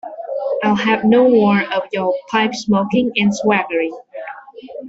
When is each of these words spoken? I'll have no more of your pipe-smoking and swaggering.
I'll 0.63 0.73
have 0.77 1.03
no 1.03 1.29
more 1.29 1.61
of 1.75 1.83
your 1.93 2.15
pipe-smoking 2.31 3.11
and 3.17 3.31
swaggering. 3.35 3.95